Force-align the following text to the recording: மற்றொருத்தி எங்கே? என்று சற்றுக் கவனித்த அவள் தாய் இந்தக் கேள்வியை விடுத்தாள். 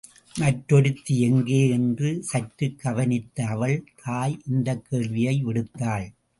மற்றொருத்தி 0.39 1.21
எங்கே? 1.21 1.69
என்று 1.69 2.23
சற்றுக் 2.23 2.79
கவனித்த 2.79 3.45
அவள் 3.45 3.77
தாய் 4.03 4.41
இந்தக் 4.45 4.85
கேள்வியை 4.89 5.45
விடுத்தாள். 5.45 6.07